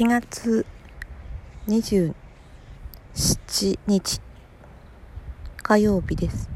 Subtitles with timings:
[0.00, 0.64] 7月
[1.68, 2.14] 27
[3.86, 4.20] 日
[5.62, 6.48] 火曜日です。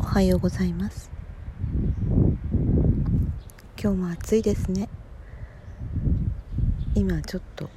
[0.00, 1.12] おはようございます。
[3.80, 4.88] 今日も暑いですね。
[6.96, 7.70] 今ちょっと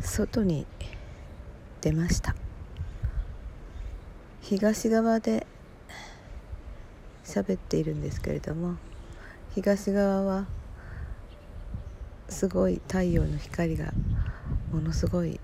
[0.00, 0.66] 外に
[1.80, 2.36] 出ました。
[4.42, 5.46] 東側で
[7.24, 8.76] 喋っているんですけれども
[9.54, 10.59] 東側は
[12.30, 13.92] すごい太陽の光が
[14.72, 15.40] ものすごい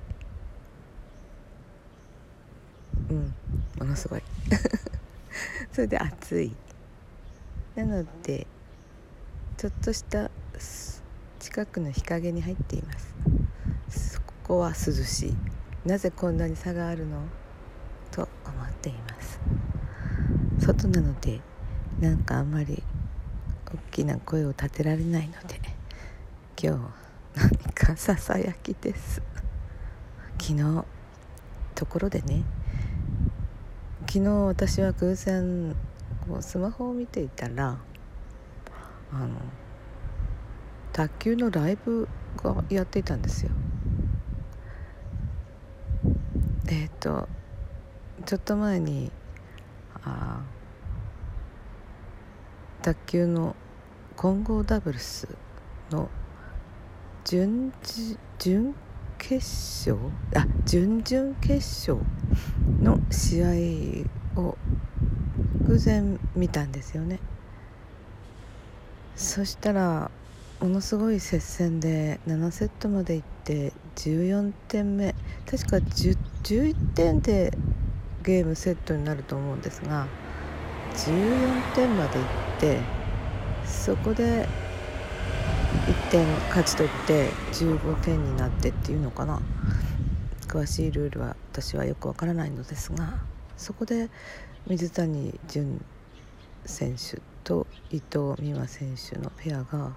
[3.11, 3.35] うん
[3.79, 4.23] ものすごい。
[5.71, 6.57] それで暑い。
[7.75, 8.47] なので
[9.57, 10.31] ちょっとした
[11.39, 12.93] 近くの日陰に入っていま
[13.91, 14.15] す。
[14.15, 15.37] そこは涼しい。
[15.87, 17.21] なぜこんなに差があるの？
[18.11, 19.39] と思っています。
[20.59, 21.41] 外なので
[22.01, 22.83] なんかあんまり
[23.67, 25.76] 大きな声を立てられないので。
[26.59, 26.81] 今日
[27.35, 29.21] 何かささやきです。
[30.41, 30.85] 昨日
[31.75, 32.45] ところでね
[34.07, 35.77] 昨日私は偶然
[36.27, 37.77] こうスマホを見ていたら
[39.13, 39.37] あの
[40.95, 42.09] 卓球のライブ
[42.43, 43.51] がやっていたんですよ。
[46.69, 47.29] えっ、ー、と
[48.25, 49.13] ちょっと前に
[50.05, 50.41] あ
[52.81, 53.55] 卓球の
[54.17, 55.29] 混合ダブルス
[55.91, 56.09] の
[57.27, 57.73] 準
[58.39, 58.77] 準
[59.19, 59.45] 決
[59.91, 59.99] 勝？
[60.37, 61.57] あ準々決
[61.91, 61.99] 勝
[62.81, 63.43] の試
[64.37, 64.57] 合を
[65.67, 67.19] 偶然見たんですよね。
[69.17, 70.09] そしたら
[70.61, 75.13] ものすごい接戦で7セットまでいって14点目。
[75.51, 77.53] 確か11点で
[78.23, 80.07] ゲームセットになると思うんですが
[80.95, 82.25] 14点までいっ
[82.61, 82.79] て
[83.65, 84.47] そこで
[86.11, 89.41] 点勝ち取って15点になってっていうのかな。
[90.47, 93.15] 詳しいルールは私はよくわからないのですが
[93.57, 94.09] そこで
[94.69, 95.81] 水谷隼
[96.65, 99.93] 選手と伊藤美誠選手のペアが、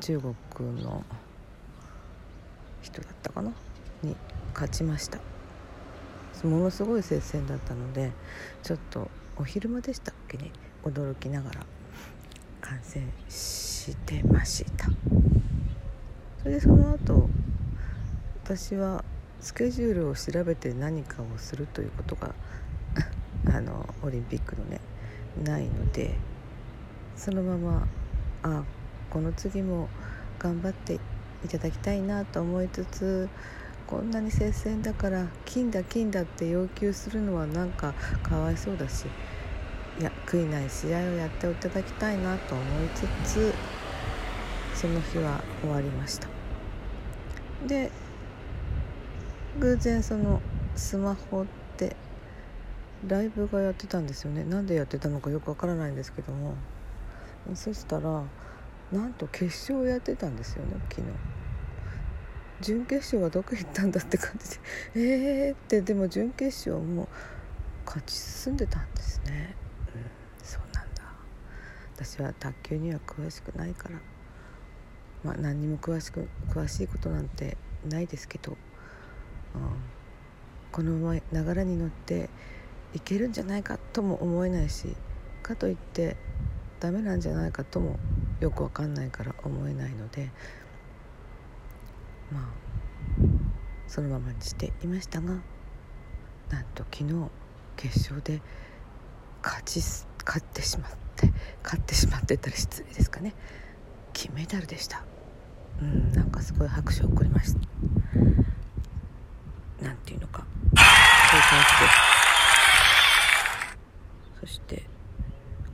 [0.00, 0.34] 中国
[0.82, 1.04] の
[2.82, 3.52] 人だったかな？
[4.02, 4.14] に
[4.52, 5.18] 勝ちました。
[6.44, 8.12] ものすごい接戦だったので
[8.62, 10.50] ちょっとお昼間でしたっけね？
[10.84, 11.60] 驚きながら。
[12.66, 14.86] 観戦してました。
[16.42, 17.28] それでその後
[18.42, 19.04] 私は
[19.40, 22.34] スケジュールを調べて何かをするということが
[23.54, 24.80] あのオリンピックのね
[25.44, 26.16] ないので
[27.16, 27.86] そのまま
[28.42, 28.64] あ
[29.10, 29.88] この次も
[30.40, 30.94] 頑張って
[31.44, 33.28] いただきたいなと思いつつ
[33.86, 37.94] こんなに接戦だから金だ金だって要求するのはなんか
[38.24, 39.06] かわいそうだし
[39.98, 43.54] いや悔いない試合をやっていただきたいなと思いつつ
[44.74, 46.28] その日は終わりました。
[47.66, 47.90] で
[49.58, 50.42] 偶然その
[50.74, 51.46] スマホ
[51.78, 51.96] で
[53.06, 54.44] ライブがやってたんですよね。
[54.44, 56.54] なんでやってたのかよくわからないんですけども。
[57.54, 58.24] そしたら
[58.92, 61.06] なんと決勝をやってたんですよね昨日。
[62.60, 64.50] 準決勝はどこ行ったんだって感じ
[65.00, 65.00] で
[65.48, 67.08] えーってでも準決勝も
[67.84, 69.54] 勝ち進んでたんですね。
[71.96, 73.96] 私は卓球には詳しくないから、
[75.24, 77.56] まあ、何にも詳しく詳しいことなんて
[77.88, 78.58] ないですけど、うん、
[80.70, 82.28] このまま流れに乗って
[82.94, 84.94] いけるんじゃないかとも思えないし
[85.42, 86.16] かといって
[86.80, 87.98] ダメなんじゃないかとも
[88.40, 90.30] よくわかんないから思えないので。
[92.32, 92.66] まあ
[93.86, 95.28] そのままにしていましたが
[96.50, 97.30] なんと昨日
[97.76, 98.40] 決勝で
[99.42, 99.80] 勝ち
[100.24, 101.05] 勝ってしまった。
[101.16, 101.32] て
[101.62, 103.34] 勝ってしまってたら失礼ですかね。
[104.12, 105.04] 金メダルでした。
[105.80, 107.60] うんなんかすごい拍手を送りました。
[109.84, 110.46] なんていうのか。
[110.76, 111.60] そういう感
[114.40, 114.46] じで。
[114.46, 114.84] そして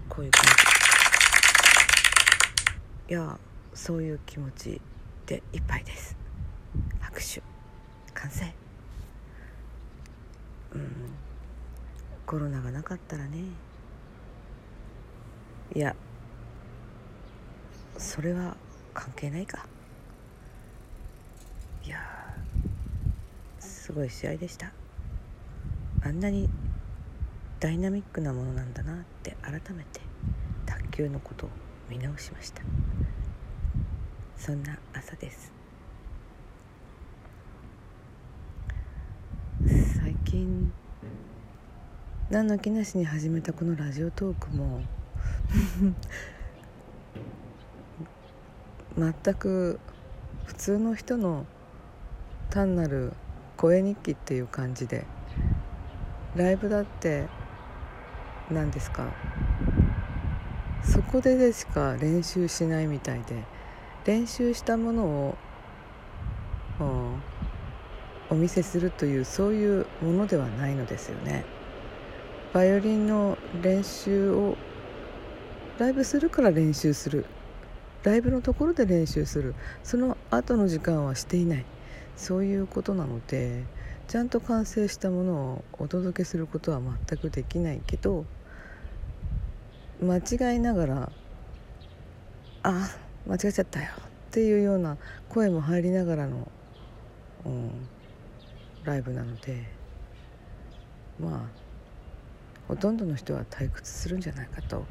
[0.09, 0.43] こういう感
[3.09, 3.15] じ。
[3.15, 3.39] いや
[3.75, 4.81] そういう気持ち
[5.27, 6.17] でいっぱいです。
[7.01, 7.43] 拍手。
[8.15, 8.45] 完成。
[10.75, 10.91] うん。
[12.27, 13.45] コロナがなかったらね。
[15.75, 15.97] いや
[17.97, 18.57] それは
[18.93, 19.67] 関係ないか。
[21.85, 21.99] いや
[23.59, 24.71] すごい試合でした。
[26.03, 26.51] あんなに
[27.59, 30.01] ダイナミックなものなんだなって改めて
[30.67, 31.49] 卓球のことを
[31.89, 32.63] 見直しました。
[34.37, 35.53] そんな朝です。
[40.03, 40.73] 最近
[42.31, 44.83] 何の気なしに始めたこのラジオトークも
[48.97, 49.81] 全く
[50.45, 51.47] 普通の人の
[52.51, 53.13] 単なる
[53.57, 55.05] 声日記っていう感じで
[56.37, 57.27] ライブだって
[58.51, 59.13] 何ですか
[60.85, 63.45] そこででしか練習しないみたいで
[64.05, 65.37] 練習したものを
[68.31, 71.45] お見せするというそういうものではないのですよね。
[72.53, 74.57] バイオリンの練習を
[75.83, 77.27] ライブするから練習する。
[78.05, 79.57] ライブのところで練習する。
[79.83, 81.65] その後の時間はしていない。
[82.17, 83.65] そういうことなので
[84.07, 88.27] ちゃんと完成したものをお届けすることは全くできないけど
[90.01, 91.13] 間違いながら
[92.63, 92.91] あ
[93.27, 93.89] 間違えちゃったよ。
[93.97, 94.99] っていうような
[95.29, 96.47] 声も入りながらの、
[97.45, 97.71] うん、
[98.85, 99.65] ライブなので
[101.19, 101.62] まあ
[102.73, 104.87] ほとんどの人は退屈するんじゃないかと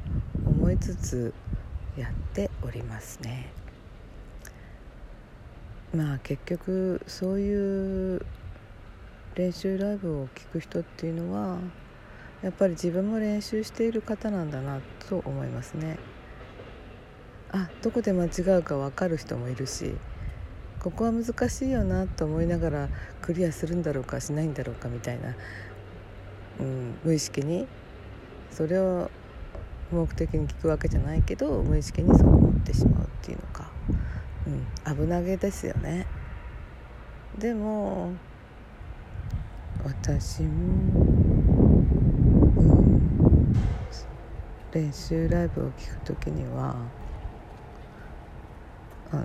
[0.46, 1.34] 思いつつ
[1.98, 3.50] やっておりますね。
[5.92, 8.24] まあ結局そういう
[9.34, 11.58] 練習ライブを聴く人っていうのは
[12.40, 15.98] やっぱり自分も練習している方なんだなと思いますね。
[17.50, 19.96] あどこで間違うか分かる人もいるし
[20.78, 22.88] ここは難しいよなと思いながら
[23.20, 25.34] クリアするんだろうかしないんだろうかみたいな、
[26.60, 27.66] うん、無意識に。
[28.50, 29.10] それを
[29.90, 33.70] 目的に聞くわけじゃないけど無意識にそう思ってしまうっていうのか、
[34.46, 36.06] うん、危なげですよね。
[37.38, 38.12] でも
[39.84, 40.48] 私も、
[42.56, 43.54] うん、
[44.72, 46.76] 練習ライブを聴く時には
[49.10, 49.16] あ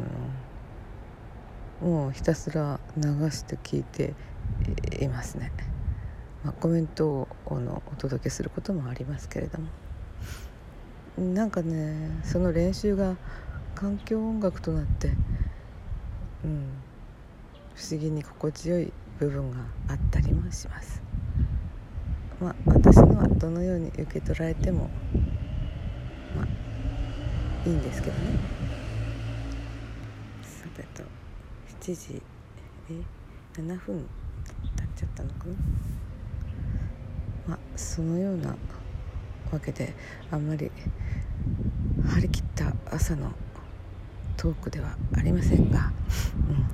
[1.81, 4.13] のもうひたすら流して聞いて
[4.99, 5.51] いますね、
[6.47, 9.67] まあ、コメントをのお届けすることもありますけれども。
[11.17, 13.17] なんかねその練習が
[13.75, 15.09] 環境音楽となって、
[16.45, 16.69] うん、
[17.75, 19.57] 不思議に心地よい部分が
[19.89, 21.01] あったりもします。
[22.39, 24.89] まあ私のはどのように受け取られても
[26.33, 28.21] まあいいんですけどね。
[30.77, 31.03] えっと
[31.81, 32.21] 7時
[32.89, 33.01] え
[33.59, 34.07] 7分
[34.77, 35.53] 経っちゃったのかな。
[37.47, 38.55] まあそのような
[39.51, 39.93] わけで
[40.31, 40.71] あんまり
[42.05, 43.31] 張り切った朝の
[44.35, 45.91] トークではありませんが、
[46.49, 46.67] うん、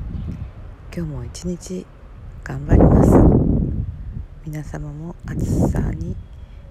[0.96, 1.86] 今日も一日
[2.44, 3.12] 頑張ります。
[4.46, 6.16] 皆様も暑さに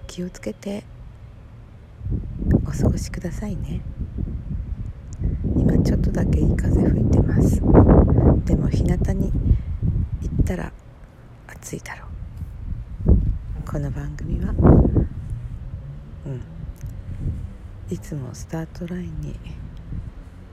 [0.05, 0.83] 気をつけて
[2.67, 3.81] お過ごしくださいね。
[5.55, 7.61] 今ちょっとだけいい風吹いてます。
[8.45, 9.31] でも日向に
[10.21, 10.71] 行ったら
[11.47, 12.12] 暑いだろう。
[13.65, 14.53] この番組は、
[16.25, 16.41] うん、
[17.89, 19.35] いつもスタートラインに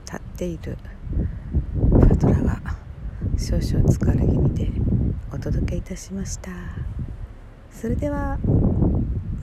[0.05, 0.77] 立っている
[1.99, 2.61] パトラが
[3.37, 4.71] 少々疲れ気味で
[5.31, 6.51] お届けいたしました。
[7.71, 8.39] それでは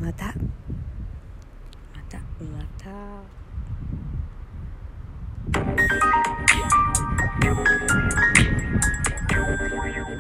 [0.01, 0.27] また。
[0.27, 0.33] ま
[2.09, 2.89] たまた。
[5.53, 5.65] ま
[6.73, 6.88] た